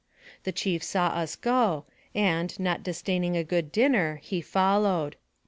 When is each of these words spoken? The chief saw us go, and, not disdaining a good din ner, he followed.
The 0.45 0.51
chief 0.51 0.81
saw 0.81 1.09
us 1.09 1.35
go, 1.35 1.85
and, 2.15 2.59
not 2.59 2.81
disdaining 2.81 3.37
a 3.37 3.43
good 3.43 3.71
din 3.71 3.91
ner, 3.91 4.15
he 4.23 4.41
followed. 4.41 5.15